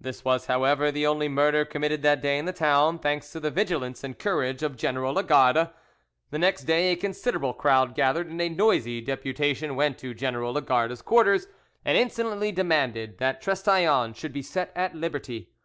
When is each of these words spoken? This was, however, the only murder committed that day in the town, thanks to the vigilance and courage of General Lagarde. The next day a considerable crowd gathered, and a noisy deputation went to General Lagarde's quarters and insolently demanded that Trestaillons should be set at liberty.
This 0.00 0.24
was, 0.24 0.46
however, 0.46 0.92
the 0.92 1.08
only 1.08 1.28
murder 1.28 1.64
committed 1.64 2.02
that 2.02 2.22
day 2.22 2.38
in 2.38 2.44
the 2.44 2.52
town, 2.52 3.00
thanks 3.00 3.32
to 3.32 3.40
the 3.40 3.50
vigilance 3.50 4.04
and 4.04 4.16
courage 4.16 4.62
of 4.62 4.76
General 4.76 5.14
Lagarde. 5.14 5.70
The 6.30 6.38
next 6.38 6.66
day 6.66 6.92
a 6.92 6.96
considerable 6.96 7.52
crowd 7.52 7.96
gathered, 7.96 8.28
and 8.30 8.40
a 8.40 8.48
noisy 8.48 9.00
deputation 9.00 9.74
went 9.74 9.98
to 9.98 10.14
General 10.14 10.52
Lagarde's 10.52 11.02
quarters 11.02 11.48
and 11.84 11.98
insolently 11.98 12.52
demanded 12.52 13.18
that 13.18 13.42
Trestaillons 13.42 14.16
should 14.16 14.32
be 14.32 14.40
set 14.42 14.70
at 14.76 14.94
liberty. 14.94 15.48